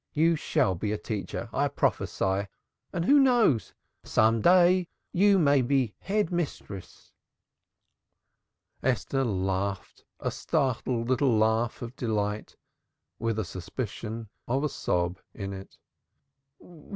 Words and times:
You 0.15 0.35
shall 0.35 0.73
be 0.73 0.91
a 0.91 0.97
teacher, 0.97 1.47
I 1.53 1.67
prophesy, 1.67 2.47
and 2.91 3.05
who 3.05 3.19
knows? 3.19 3.71
Some 4.03 4.41
day 4.41 4.87
you 5.13 5.37
may 5.37 5.61
be 5.61 5.93
Head 5.99 6.31
Mistress!" 6.31 7.11
Esther 8.81 9.23
laughed 9.23 10.03
a 10.19 10.31
startled 10.31 11.07
little 11.07 11.37
laugh 11.37 11.83
of 11.83 11.95
delight, 11.95 12.55
with 13.19 13.37
a 13.37 13.45
suspicion 13.45 14.27
of 14.47 14.63
a 14.63 14.69
sob 14.69 15.19
in 15.35 15.53
it. 15.53 15.77